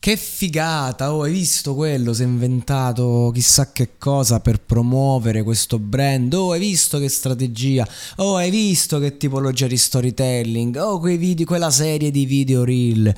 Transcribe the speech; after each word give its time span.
Che 0.00 0.16
figata, 0.16 1.12
oh 1.12 1.22
hai 1.22 1.32
visto 1.32 1.74
quello, 1.74 2.12
si 2.12 2.22
è 2.22 2.24
inventato 2.24 3.32
chissà 3.34 3.72
che 3.72 3.96
cosa 3.98 4.38
per 4.38 4.60
promuovere 4.60 5.42
questo 5.42 5.80
brand, 5.80 6.32
oh 6.34 6.52
hai 6.52 6.60
visto 6.60 7.00
che 7.00 7.08
strategia, 7.08 7.86
oh 8.18 8.36
hai 8.36 8.48
visto 8.48 9.00
che 9.00 9.16
tipologia 9.16 9.66
di 9.66 9.76
storytelling, 9.76 10.76
oh 10.76 11.00
quei 11.00 11.16
video, 11.16 11.44
quella 11.44 11.70
serie 11.72 12.12
di 12.12 12.26
video 12.26 12.62
reel. 12.62 13.12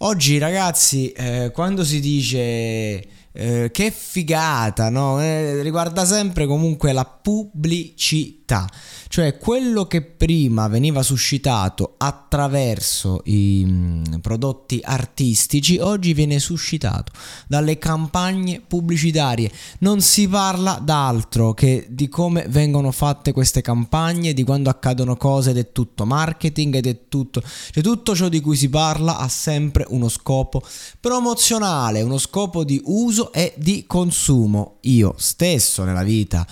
Oggi 0.00 0.36
ragazzi, 0.36 1.10
eh, 1.12 1.50
quando 1.50 1.82
si 1.82 1.98
dice 1.98 3.02
eh, 3.38 3.70
che 3.70 3.92
figata, 3.92 4.90
no? 4.90 5.22
Eh, 5.22 5.62
riguarda 5.62 6.04
sempre 6.04 6.44
comunque 6.44 6.92
la 6.92 7.04
pubblicità, 7.04 8.68
cioè 9.06 9.38
quello 9.38 9.86
che 9.86 10.02
prima 10.02 10.66
veniva 10.66 11.04
suscitato 11.04 11.94
attraverso 11.98 13.20
i 13.26 13.62
mm, 13.64 14.02
prodotti 14.22 14.80
artistici, 14.82 15.78
oggi 15.78 16.14
viene 16.14 16.40
suscitato 16.40 17.12
dalle 17.46 17.78
campagne 17.78 18.60
pubblicitarie. 18.66 19.52
Non 19.80 20.00
si 20.00 20.26
parla 20.26 20.80
d'altro 20.82 21.54
che 21.54 21.86
di 21.88 22.08
come 22.08 22.46
vengono 22.48 22.90
fatte 22.90 23.30
queste 23.30 23.60
campagne, 23.60 24.32
di 24.32 24.42
quando 24.42 24.68
accadono 24.68 25.16
cose 25.16 25.50
ed 25.50 25.58
è 25.58 25.70
tutto 25.70 26.04
marketing 26.04 26.74
ed 26.74 26.86
è 26.88 27.08
tutto, 27.08 27.40
cioè 27.70 27.84
tutto 27.84 28.16
ciò 28.16 28.28
di 28.28 28.40
cui 28.40 28.56
si 28.56 28.68
parla 28.68 29.18
ha 29.18 29.28
sempre 29.28 29.84
uno 29.90 30.08
scopo 30.08 30.60
promozionale, 30.98 32.02
uno 32.02 32.18
scopo 32.18 32.64
di 32.64 32.80
uso 32.86 33.26
e 33.32 33.54
di 33.56 33.84
consumo. 33.86 34.78
Io 34.82 35.14
stesso 35.16 35.84
nella 35.84 36.02
vita 36.02 36.46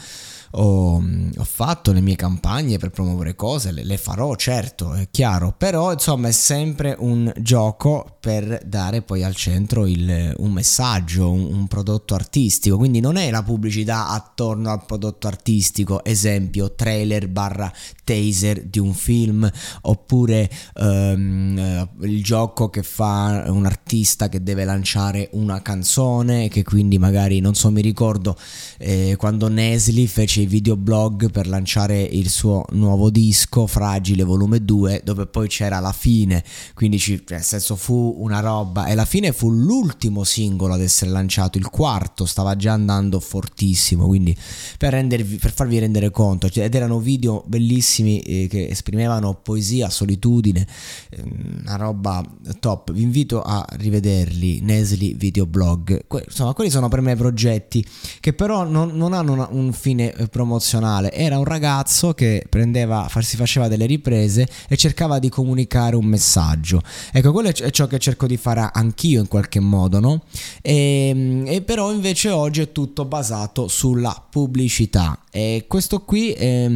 ho, 0.59 0.97
ho, 0.97 1.45
fatto 1.45 1.93
le 1.93 2.01
mie 2.01 2.17
campagne 2.17 2.79
per 2.79 2.91
promuovere 2.91 3.35
cose, 3.35 3.73
le, 3.73 3.85
le, 3.85 3.97
farò 3.97 4.35
certo, 4.37 4.95
è 4.95 5.09
chiaro, 5.11 5.55
però 5.57 5.93
insomma 5.93 6.29
è 6.29 6.33
sempre 6.33 6.97
un 6.99 7.33
gioco 7.39 8.17
per 8.21 8.61
dare 8.65 9.03
poi 9.03 9.23
al 9.23 9.35
centro 9.35 9.87
il, 9.87 10.35
un 10.39 10.53
messaggio, 10.53 11.31
un, 11.31 11.53
un, 11.53 11.67
prodotto 11.67 12.15
artistico, 12.15 12.77
quindi 12.77 13.01
non 13.01 13.17
è 13.17 13.31
la 13.31 13.43
pubblicità 13.43 14.09
attorno 14.09 14.71
al 14.71 14.85
prodotto 14.85 15.27
artistico, 15.27 16.05
esempio 16.05 16.75
trailer 16.75 17.29
barra 17.29 17.71
taser 18.05 18.65
di 18.65 18.79
un 18.79 18.95
film, 18.95 19.51
oppure 19.83 20.49
um, 20.75 21.89
il 22.01 22.23
gioco 22.23 22.71
che 22.71 22.83
fa 22.83 23.45
un 23.49 23.67
artista 23.67 24.29
che 24.29 24.43
deve 24.43 24.65
lanciare 24.65 25.29
una 25.33 25.61
canzone, 25.61 26.49
che 26.49 26.63
quindi 26.63 26.99
magari 26.99 27.41
non 27.41 27.55
so 27.55 27.71
mi 27.71 27.83
ricordo 27.83 28.37
eh, 28.79 29.17
quando 29.19 29.49
Nesli 29.49 30.07
fece 30.07 30.46
i 30.47 30.49
videoblog 30.49 31.31
per 31.31 31.47
lanciare 31.47 32.01
il 32.01 32.31
suo 32.31 32.65
nuovo 32.71 33.11
disco 33.11 33.67
Fragile 33.67 34.25
volume 34.25 34.65
2 34.65 35.03
dove 35.05 35.27
poi 35.27 35.49
c'era 35.49 35.81
la 35.81 35.93
fine. 35.93 36.43
Quindi 36.75 36.99
ci, 36.99 37.23
nel 37.29 37.43
senso 37.43 37.77
fu 37.77 38.17
una 38.19 38.41
roba. 38.41 38.87
E 38.87 38.95
la 38.95 39.05
fine 39.05 39.33
fu 39.33 39.51
l'ultimo 39.51 40.25
singolo 40.25 40.75
ad 40.75 40.81
essere 40.81 41.11
lanciato 41.11 41.59
il 41.59 41.69
quarto 41.69 42.25
stava 42.25 42.57
già 42.57 42.73
andando 42.73 43.21
fortissimo. 43.21 44.07
Quindi 44.07 44.35
per, 44.79 44.93
rendervi, 44.93 45.37
per 45.37 45.53
farvi 45.53 45.79
rendere 45.79 46.11
conto 46.11 46.49
cioè, 46.49 46.65
ed 46.65 46.75
erano 46.75 46.99
video 46.99 47.43
bellissimi 47.47 48.21
eh, 48.21 48.47
che 48.49 48.69
esprimevano 48.69 49.35
poesia 49.35 49.91
solitudine 49.91 50.67
eh, 51.11 51.23
una 51.61 51.77
roba 51.77 52.25
top. 52.61 52.93
Vi 52.93 53.03
invito 53.03 53.43
a 53.43 53.65
rivederli 53.73 54.61
Nesli 54.61 55.15
videoblog. 55.15 56.07
Que- 56.07 56.25
insomma 56.27 56.55
quelli 56.55 56.71
sono 56.71 56.89
per 56.89 57.01
me 57.01 57.17
progetti 57.17 57.85
che 58.21 58.33
però 58.33 58.65
non, 58.65 58.97
non 58.97 59.13
hanno 59.13 59.33
una, 59.33 59.49
un 59.51 59.73
fine 59.73 60.15
promozionale 60.29 61.13
era 61.13 61.39
un 61.39 61.45
ragazzo 61.45 62.13
che 62.13 62.45
prendeva, 62.49 63.09
si 63.21 63.37
faceva 63.37 63.69
delle 63.69 63.87
riprese 63.87 64.47
e 64.69 64.77
cercava 64.77 65.19
di 65.19 65.29
comunicare 65.29 65.97
un 65.97 66.05
messaggio. 66.05 66.83
Ecco, 67.13 67.33
quello 67.33 67.49
è 67.49 67.71
ciò 67.71 67.87
che 67.87 67.99
cerco 67.99 68.27
di 68.27 68.37
fare 68.37 68.71
anch'io 68.73 69.21
in 69.21 69.29
qualche 69.29 69.61
modo, 69.61 70.01
no? 70.01 70.23
E, 70.63 71.09
ehm, 71.09 71.45
e 71.47 71.63
però 71.63 71.93
invece 71.93 72.31
oggi 72.31 72.61
è 72.61 72.73
tutto 72.73 73.05
basato 73.05 73.69
sulla 73.69 74.25
pubblicità. 74.29 75.21
E 75.31 75.65
questo 75.69 76.01
qui 76.03 76.33
è, 76.33 76.71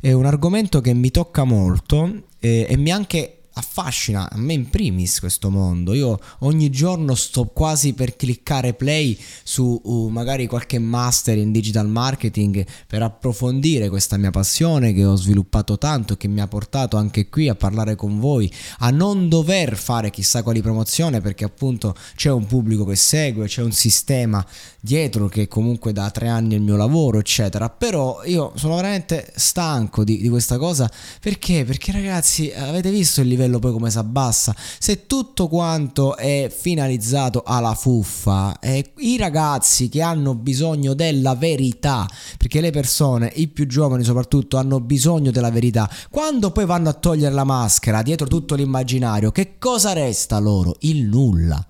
è 0.00 0.12
un 0.12 0.26
argomento 0.26 0.80
che 0.80 0.94
mi 0.94 1.10
tocca 1.10 1.44
molto 1.44 2.22
e, 2.38 2.66
e 2.68 2.76
mi 2.76 2.90
anche 2.90 3.33
affascina 3.54 4.30
a 4.30 4.36
me 4.36 4.52
in 4.52 4.68
primis 4.70 5.20
questo 5.20 5.50
mondo. 5.50 5.94
Io 5.94 6.18
ogni 6.40 6.70
giorno 6.70 7.14
sto 7.14 7.46
quasi 7.46 7.92
per 7.94 8.16
cliccare 8.16 8.74
play 8.74 9.18
su 9.42 9.80
uh, 9.82 10.08
magari 10.08 10.46
qualche 10.46 10.78
master 10.78 11.38
in 11.38 11.52
digital 11.52 11.88
marketing 11.88 12.64
per 12.86 13.02
approfondire 13.02 13.88
questa 13.88 14.16
mia 14.16 14.30
passione 14.30 14.92
che 14.92 15.04
ho 15.04 15.16
sviluppato 15.16 15.78
tanto 15.78 16.14
e 16.14 16.16
che 16.16 16.28
mi 16.28 16.40
ha 16.40 16.48
portato 16.48 16.96
anche 16.96 17.28
qui 17.28 17.48
a 17.48 17.54
parlare 17.54 17.94
con 17.94 18.18
voi, 18.18 18.50
a 18.78 18.90
non 18.90 19.28
dover 19.28 19.76
fare 19.76 20.10
chissà 20.10 20.42
quali 20.42 20.62
promozione 20.62 21.20
perché 21.20 21.44
appunto 21.44 21.94
c'è 22.14 22.30
un 22.30 22.46
pubblico 22.46 22.84
che 22.84 22.96
segue, 22.96 23.46
c'è 23.46 23.62
un 23.62 23.72
sistema 23.72 24.44
dietro 24.84 25.28
che 25.28 25.48
comunque 25.48 25.94
da 25.94 26.10
tre 26.10 26.28
anni 26.28 26.52
è 26.52 26.56
il 26.58 26.62
mio 26.62 26.76
lavoro, 26.76 27.18
eccetera. 27.18 27.70
Però 27.70 28.22
io 28.24 28.52
sono 28.54 28.76
veramente 28.76 29.32
stanco 29.34 30.04
di, 30.04 30.18
di 30.18 30.28
questa 30.28 30.58
cosa 30.58 30.90
perché? 31.20 31.64
Perché 31.64 31.90
ragazzi 31.90 32.52
avete 32.54 32.90
visto 32.90 33.22
il 33.22 33.28
livello 33.28 33.58
poi 33.58 33.72
come 33.72 33.90
si 33.90 33.96
abbassa. 33.96 34.54
Se 34.78 35.06
tutto 35.06 35.48
quanto 35.48 36.16
è 36.16 36.52
finalizzato 36.54 37.42
alla 37.46 37.74
fuffa, 37.74 38.58
eh, 38.60 38.92
i 38.98 39.16
ragazzi 39.16 39.88
che 39.88 40.02
hanno 40.02 40.34
bisogno 40.34 40.92
della 40.92 41.34
verità, 41.34 42.06
perché 42.36 42.60
le 42.60 42.70
persone, 42.70 43.32
i 43.36 43.48
più 43.48 43.66
giovani 43.66 44.04
soprattutto, 44.04 44.58
hanno 44.58 44.80
bisogno 44.80 45.30
della 45.30 45.50
verità, 45.50 45.88
quando 46.10 46.50
poi 46.50 46.66
vanno 46.66 46.90
a 46.90 46.92
togliere 46.94 47.34
la 47.34 47.44
maschera 47.44 48.02
dietro 48.02 48.26
tutto 48.26 48.54
l'immaginario, 48.54 49.30
che 49.30 49.56
cosa 49.58 49.94
resta 49.94 50.38
loro? 50.38 50.76
Il 50.80 51.04
nulla. 51.04 51.66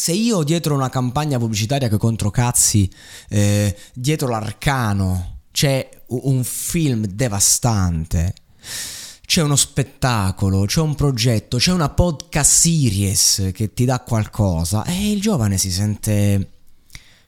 Se 0.00 0.12
io 0.12 0.44
dietro 0.44 0.74
una 0.74 0.88
campagna 0.88 1.36
pubblicitaria 1.36 1.90
che 1.90 1.98
contro 1.98 2.30
cazzi, 2.30 2.90
eh, 3.28 3.76
dietro 3.92 4.28
l'arcano, 4.28 5.40
c'è 5.52 5.86
un 6.06 6.42
film 6.42 7.04
devastante 7.04 8.32
c'è 9.26 9.42
uno 9.42 9.56
spettacolo, 9.56 10.64
c'è 10.64 10.80
un 10.80 10.94
progetto, 10.94 11.58
c'è 11.58 11.70
una 11.70 11.90
podcast 11.90 12.50
series 12.50 13.50
che 13.52 13.74
ti 13.74 13.84
dà 13.84 14.00
qualcosa 14.00 14.84
e 14.84 15.12
il 15.12 15.20
giovane 15.20 15.58
si 15.58 15.70
sente 15.70 16.50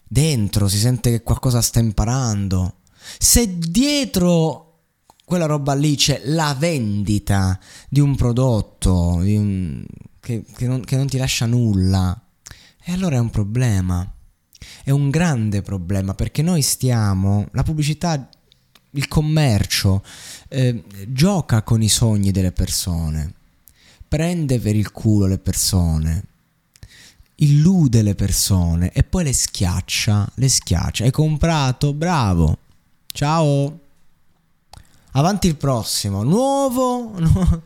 dentro, 0.09 0.67
si 0.67 0.79
sente 0.79 1.11
che 1.11 1.23
qualcosa 1.23 1.61
sta 1.61 1.79
imparando. 1.79 2.77
Se 3.19 3.59
dietro 3.59 4.79
quella 5.27 5.47
roba 5.47 5.75
lì 5.75 5.95
c'è 5.95 6.23
la 6.25 6.57
vendita 6.59 7.61
di 7.89 8.01
un 8.01 8.17
prodotto, 8.17 9.19
di 9.21 9.37
un 9.37 9.85
che, 10.19 10.43
che, 10.57 10.67
non, 10.67 10.81
che 10.81 10.97
non 10.97 11.07
ti 11.07 11.19
lascia 11.19 11.45
nulla. 11.45 12.19
E 12.85 12.93
allora 12.93 13.17
è 13.17 13.21
un 13.21 13.31
problema. 13.31 14.11
È 14.85 14.91
un 14.91 15.11
grande 15.11 15.63
problema 15.63 16.15
perché 16.15 16.43
noi 16.43 16.63
stiamo, 16.63 17.49
la 17.53 17.63
pubblicità, 17.63 18.29
il 18.91 19.09
commercio, 19.09 20.05
eh, 20.49 20.83
gioca 21.09 21.63
con 21.63 21.83
i 21.83 21.89
sogni 21.89 22.31
delle 22.31 22.53
persone, 22.53 23.33
prende 24.07 24.59
per 24.59 24.77
il 24.77 24.93
culo 24.93 25.27
le 25.27 25.39
persone, 25.39 26.25
illude 27.37 28.03
le 28.03 28.15
persone 28.15 28.93
e 28.93 29.03
poi 29.03 29.25
le 29.25 29.33
schiaccia, 29.33 30.31
le 30.35 30.49
schiaccia. 30.49 31.05
Hai 31.05 31.11
comprato, 31.11 31.93
bravo, 31.93 32.59
ciao. 33.13 33.82
Avanti 35.13 35.47
il 35.47 35.57
prossimo, 35.57 36.23
nuovo. 36.23 37.13
No. 37.23 37.63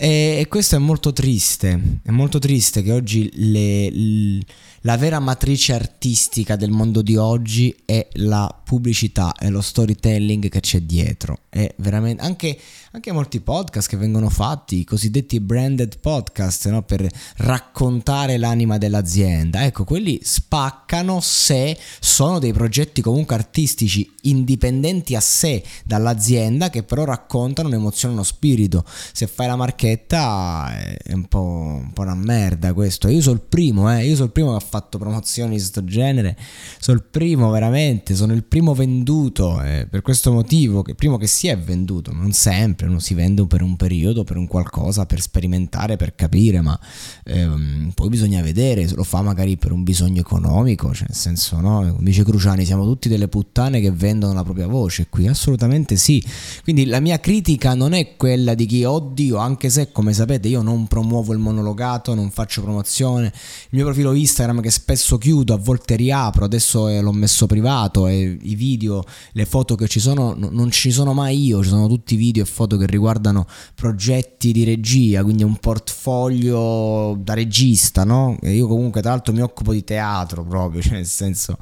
E, 0.00 0.38
e, 0.38 0.46
questo 0.48 0.76
è 0.76 0.78
molto 0.78 1.12
triste, 1.12 1.98
è 2.04 2.10
molto 2.10 2.38
triste 2.38 2.82
che 2.82 2.92
oggi 2.92 3.28
le, 3.34 3.90
le, 3.90 4.40
la 4.82 4.96
vera 4.96 5.18
matrice 5.18 5.74
artistica 5.74 6.54
del 6.54 6.70
mondo 6.70 7.02
di 7.02 7.16
oggi 7.16 7.76
è 7.84 8.06
la 8.12 8.62
pubblicità 8.68 9.32
e 9.40 9.48
lo 9.48 9.62
storytelling 9.62 10.50
che 10.50 10.60
c'è 10.60 10.82
dietro. 10.82 11.38
È 11.48 11.74
veramente 11.78 12.22
anche, 12.22 12.58
anche 12.90 13.12
molti 13.12 13.40
podcast 13.40 13.88
che 13.88 13.96
vengono 13.96 14.28
fatti, 14.28 14.80
i 14.80 14.84
cosiddetti 14.84 15.40
branded 15.40 15.98
podcast, 16.00 16.68
no? 16.68 16.82
per 16.82 17.08
raccontare 17.36 18.36
l'anima 18.36 18.76
dell'azienda. 18.76 19.64
Ecco, 19.64 19.84
quelli 19.84 20.20
spaccano 20.22 21.18
se 21.20 21.78
sono 21.98 22.38
dei 22.38 22.52
progetti 22.52 23.00
comunque 23.00 23.36
artistici 23.36 24.06
indipendenti 24.24 25.14
a 25.14 25.20
sé 25.20 25.64
dall'azienda 25.86 26.68
che 26.68 26.82
però 26.82 27.04
raccontano 27.04 27.68
un'emozione, 27.68 28.12
uno 28.12 28.22
spirito. 28.22 28.84
Se 28.86 29.26
fai 29.26 29.46
la 29.46 29.56
marchetta 29.56 30.76
è 30.76 31.14
un 31.14 31.24
po', 31.24 31.80
un 31.80 31.92
po 31.94 32.02
una 32.02 32.14
merda 32.14 32.74
questo. 32.74 33.08
Io 33.08 33.22
sono 33.22 33.36
il 33.36 33.42
primo, 33.48 33.90
eh? 33.90 34.04
io 34.04 34.12
sono 34.12 34.26
il 34.26 34.32
primo 34.32 34.50
che 34.50 34.62
ha 34.62 34.68
fatto 34.68 34.98
promozioni 34.98 35.52
di 35.52 35.56
questo 35.56 35.84
genere, 35.84 36.36
sono 36.78 36.98
il 36.98 37.04
primo 37.10 37.50
veramente, 37.50 38.14
sono 38.14 38.34
il 38.34 38.44
primo 38.44 38.56
venduto 38.74 39.62
eh, 39.62 39.86
per 39.88 40.02
questo 40.02 40.32
motivo, 40.32 40.82
che 40.82 40.94
primo 40.94 41.16
che 41.16 41.26
si 41.26 41.48
è 41.48 41.58
venduto, 41.58 42.12
non 42.12 42.32
sempre, 42.32 42.86
uno 42.86 42.98
si 42.98 43.14
vende 43.14 43.46
per 43.46 43.62
un 43.62 43.76
periodo, 43.76 44.24
per 44.24 44.36
un 44.36 44.46
qualcosa, 44.46 45.06
per 45.06 45.20
sperimentare, 45.20 45.96
per 45.96 46.14
capire, 46.14 46.60
ma 46.60 46.78
ehm, 47.24 47.92
poi 47.94 48.08
bisogna 48.08 48.42
vedere, 48.42 48.88
se 48.88 48.94
lo 48.94 49.04
fa 49.04 49.22
magari 49.22 49.56
per 49.56 49.72
un 49.72 49.82
bisogno 49.82 50.20
economico, 50.20 50.92
cioè 50.94 51.06
nel 51.08 51.16
senso 51.16 51.60
no, 51.60 51.80
come 51.80 52.10
dice 52.10 52.24
Cruciani, 52.24 52.64
siamo 52.64 52.84
tutti 52.84 53.08
delle 53.08 53.28
puttane 53.28 53.80
che 53.80 53.90
vendono 53.90 54.32
la 54.32 54.42
propria 54.42 54.66
voce 54.66 55.08
qui, 55.08 55.28
assolutamente 55.28 55.96
sì, 55.96 56.24
quindi 56.62 56.86
la 56.86 57.00
mia 57.00 57.20
critica 57.20 57.74
non 57.74 57.92
è 57.92 58.16
quella 58.16 58.54
di 58.54 58.66
chi, 58.66 58.84
oddio, 58.84 59.36
anche 59.36 59.70
se 59.70 59.92
come 59.92 60.12
sapete 60.12 60.48
io 60.48 60.62
non 60.62 60.86
promuovo 60.86 61.32
il 61.32 61.38
monologato, 61.38 62.14
non 62.14 62.30
faccio 62.30 62.62
promozione, 62.62 63.26
il 63.26 63.68
mio 63.70 63.84
profilo 63.84 64.12
Instagram 64.12 64.26
Instagram 64.38 64.60
che 64.60 64.70
spesso 64.70 65.18
chiudo, 65.18 65.54
a 65.54 65.58
volte 65.58 65.96
riapro, 65.96 66.44
adesso 66.44 66.88
eh, 66.88 67.00
l'ho 67.00 67.12
messo 67.12 67.46
privato 67.46 68.06
e 68.06 68.38
i 68.52 68.54
video, 68.54 69.04
le 69.32 69.44
foto 69.44 69.74
che 69.74 69.88
ci 69.88 70.00
sono 70.00 70.34
non 70.34 70.70
ci 70.70 70.90
sono 70.90 71.12
mai 71.12 71.44
io, 71.44 71.62
ci 71.62 71.68
sono 71.68 71.88
tutti 71.88 72.16
video 72.16 72.42
e 72.42 72.46
foto 72.46 72.76
che 72.76 72.86
riguardano 72.86 73.46
progetti 73.74 74.52
di 74.52 74.64
regia, 74.64 75.22
quindi 75.22 75.42
un 75.42 75.56
portfolio 75.56 77.14
da 77.18 77.34
regista, 77.34 78.04
no? 78.04 78.36
E 78.40 78.52
io 78.54 78.66
comunque 78.66 79.00
tra 79.00 79.10
l'altro 79.10 79.32
mi 79.32 79.40
occupo 79.40 79.72
di 79.72 79.84
teatro 79.84 80.44
proprio, 80.44 80.80
cioè 80.82 80.92
nel 80.94 81.06
senso 81.06 81.56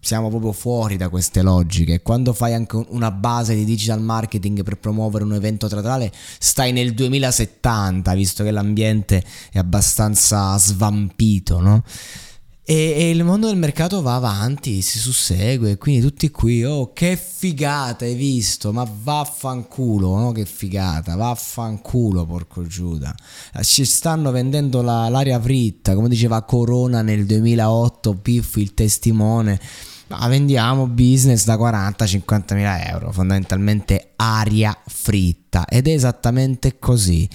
siamo 0.00 0.28
proprio 0.28 0.52
fuori 0.52 0.96
da 0.96 1.08
queste 1.08 1.42
logiche. 1.42 2.02
Quando 2.02 2.32
fai 2.32 2.54
anche 2.54 2.82
una 2.88 3.10
base 3.10 3.54
di 3.54 3.64
digital 3.64 4.00
marketing 4.00 4.62
per 4.62 4.78
promuovere 4.78 5.24
un 5.24 5.34
evento 5.34 5.68
teatrale, 5.68 6.10
stai 6.38 6.72
nel 6.72 6.94
2070, 6.94 8.14
visto 8.14 8.42
che 8.42 8.50
l'ambiente 8.50 9.22
è 9.50 9.58
abbastanza 9.58 10.56
svampito, 10.58 11.60
no? 11.60 11.82
E, 12.70 12.92
e, 12.92 13.10
il 13.10 13.24
mondo 13.24 13.48
del 13.48 13.56
mercato 13.56 14.00
va 14.00 14.14
avanti, 14.14 14.80
si 14.80 15.00
sussegue, 15.00 15.76
quindi 15.76 16.00
tutti 16.00 16.30
qui, 16.30 16.62
oh 16.62 16.92
che 16.92 17.16
figata 17.16 18.04
hai 18.04 18.14
visto, 18.14 18.72
ma 18.72 18.88
vaffanculo, 18.88 20.16
no 20.16 20.30
che 20.30 20.44
figata, 20.46 21.16
vaffanculo 21.16 22.24
porco 22.24 22.64
Giuda. 22.64 23.12
Ci 23.60 23.84
stanno 23.84 24.30
vendendo 24.30 24.82
la, 24.82 25.08
l'aria 25.08 25.40
fritta, 25.40 25.96
come 25.96 26.08
diceva 26.08 26.42
Corona 26.42 27.02
nel 27.02 27.26
2008, 27.26 28.14
Piff 28.14 28.54
il 28.54 28.72
testimone. 28.72 29.58
Ma 30.06 30.28
vendiamo 30.28 30.86
business 30.86 31.44
da 31.46 31.56
40-50 31.56 32.54
mila 32.54 32.86
euro, 32.88 33.10
fondamentalmente 33.10 34.12
aria 34.14 34.80
fritta 34.86 35.64
ed 35.66 35.88
è 35.88 35.90
esattamente 35.90 36.78
così. 36.78 37.28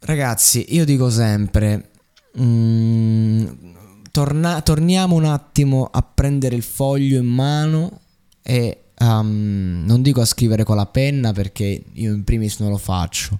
Ragazzi, 0.00 0.66
io 0.74 0.84
dico 0.84 1.08
sempre... 1.08 1.92
Mm, 2.38 3.76
torna- 4.10 4.60
torniamo 4.62 5.14
un 5.14 5.24
attimo 5.24 5.88
a 5.90 6.02
prendere 6.02 6.56
il 6.56 6.62
foglio 6.62 7.18
in 7.18 7.26
mano 7.26 8.00
e 8.42 8.84
um, 9.00 9.82
non 9.86 10.02
dico 10.02 10.20
a 10.20 10.24
scrivere 10.24 10.64
con 10.64 10.76
la 10.76 10.86
penna 10.86 11.32
perché 11.32 11.84
io 11.92 12.14
in 12.14 12.24
primis 12.24 12.58
non 12.58 12.70
lo 12.70 12.78
faccio, 12.78 13.38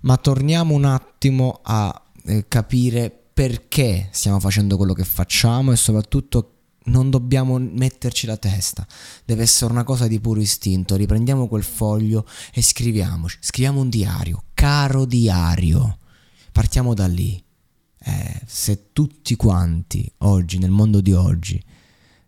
ma 0.00 0.16
torniamo 0.16 0.74
un 0.74 0.84
attimo 0.84 1.60
a 1.62 2.02
eh, 2.24 2.44
capire 2.48 3.12
perché 3.32 4.08
stiamo 4.12 4.40
facendo 4.40 4.76
quello 4.76 4.94
che 4.94 5.04
facciamo 5.04 5.72
e 5.72 5.76
soprattutto 5.76 6.52
non 6.86 7.10
dobbiamo 7.10 7.58
metterci 7.58 8.26
la 8.26 8.36
testa, 8.36 8.86
deve 9.24 9.42
essere 9.42 9.72
una 9.72 9.84
cosa 9.84 10.06
di 10.06 10.20
puro 10.20 10.40
istinto. 10.40 10.96
Riprendiamo 10.96 11.48
quel 11.48 11.64
foglio 11.64 12.26
e 12.54 12.62
scriviamoci, 12.62 13.38
scriviamo 13.40 13.80
un 13.80 13.88
diario, 13.88 14.44
caro 14.54 15.04
diario. 15.04 15.98
Partiamo 16.52 16.94
da 16.94 17.06
lì 17.06 17.42
eh, 18.06 18.40
se 18.46 18.92
tutti 18.92 19.34
quanti 19.34 20.08
oggi, 20.18 20.58
nel 20.58 20.70
mondo 20.70 21.00
di 21.00 21.12
oggi, 21.12 21.60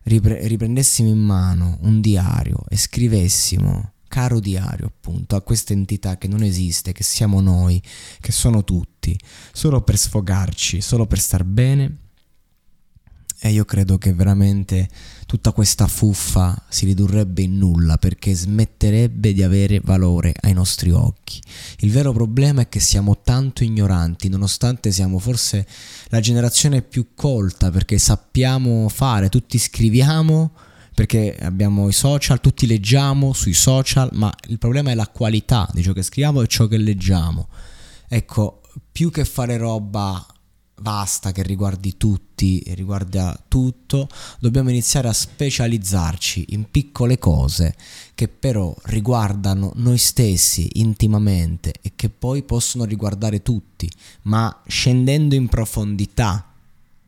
ripre- 0.02 0.44
riprendessimo 0.48 1.08
in 1.08 1.20
mano 1.20 1.78
un 1.82 2.00
diario 2.00 2.64
e 2.68 2.76
scrivessimo, 2.76 3.92
caro 4.08 4.40
diario 4.40 4.86
appunto, 4.86 5.36
a 5.36 5.42
questa 5.42 5.74
entità 5.74 6.18
che 6.18 6.26
non 6.26 6.42
esiste, 6.42 6.90
che 6.90 7.04
siamo 7.04 7.40
noi, 7.40 7.80
che 8.20 8.32
sono 8.32 8.64
tutti, 8.64 9.16
solo 9.52 9.80
per 9.82 9.96
sfogarci, 9.96 10.80
solo 10.80 11.06
per 11.06 11.20
star 11.20 11.44
bene, 11.44 11.96
e 13.40 13.50
io 13.50 13.64
credo 13.64 13.98
che 13.98 14.12
veramente 14.12 14.88
tutta 15.26 15.52
questa 15.52 15.86
fuffa 15.86 16.64
si 16.68 16.86
ridurrebbe 16.86 17.42
in 17.42 17.56
nulla 17.56 17.96
perché 17.96 18.34
smetterebbe 18.34 19.32
di 19.32 19.42
avere 19.42 19.80
valore 19.82 20.34
ai 20.40 20.52
nostri 20.52 20.90
occhi. 20.90 21.40
Il 21.80 21.92
vero 21.92 22.12
problema 22.12 22.62
è 22.62 22.68
che 22.68 22.80
siamo 22.80 23.20
tanto 23.22 23.62
ignoranti, 23.62 24.28
nonostante 24.28 24.90
siamo 24.90 25.18
forse 25.18 25.66
la 26.08 26.20
generazione 26.20 26.82
più 26.82 27.14
colta 27.14 27.70
perché 27.70 27.98
sappiamo 27.98 28.88
fare, 28.88 29.28
tutti 29.28 29.58
scriviamo 29.58 30.52
perché 30.98 31.36
abbiamo 31.40 31.86
i 31.86 31.92
social, 31.92 32.40
tutti 32.40 32.66
leggiamo 32.66 33.32
sui 33.32 33.52
social, 33.52 34.10
ma 34.14 34.34
il 34.48 34.58
problema 34.58 34.90
è 34.90 34.94
la 34.96 35.06
qualità 35.06 35.68
di 35.72 35.80
ciò 35.80 35.92
che 35.92 36.02
scriviamo 36.02 36.42
e 36.42 36.48
ciò 36.48 36.66
che 36.66 36.76
leggiamo. 36.76 37.46
Ecco, 38.08 38.62
più 38.90 39.12
che 39.12 39.24
fare 39.24 39.56
roba 39.58 40.26
vasta 40.80 41.32
che 41.32 41.42
riguardi 41.42 41.96
tutti 41.96 42.26
riguarda 42.74 43.38
tutto, 43.48 44.08
dobbiamo 44.38 44.70
iniziare 44.70 45.08
a 45.08 45.12
specializzarci 45.12 46.46
in 46.50 46.70
piccole 46.70 47.18
cose 47.18 47.74
che 48.14 48.28
però 48.28 48.74
riguardano 48.84 49.72
noi 49.76 49.98
stessi 49.98 50.68
intimamente 50.74 51.74
e 51.80 51.92
che 51.96 52.08
poi 52.08 52.42
possono 52.42 52.84
riguardare 52.84 53.42
tutti, 53.42 53.90
ma 54.22 54.62
scendendo 54.66 55.34
in 55.34 55.48
profondità 55.48 56.47